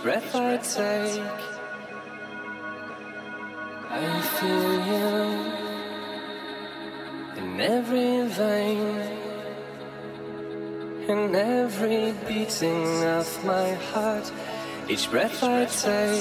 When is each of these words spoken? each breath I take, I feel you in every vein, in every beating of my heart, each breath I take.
each 0.00 0.04
breath 0.04 0.34
I 0.34 0.56
take, 0.56 1.20
I 3.90 4.20
feel 4.38 4.72
you 4.88 5.12
in 7.36 7.60
every 7.60 8.26
vein, 8.28 8.96
in 11.06 11.34
every 11.34 12.12
beating 12.26 13.04
of 13.04 13.44
my 13.44 13.74
heart, 13.92 14.32
each 14.88 15.10
breath 15.10 15.42
I 15.42 15.66
take. 15.66 16.19